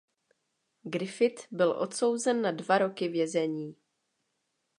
Griffith 0.89 1.47
byl 1.51 1.71
odsouzen 1.71 2.41
na 2.41 2.51
dva 2.51 2.77
roky 2.77 3.07
vězení. 3.07 3.75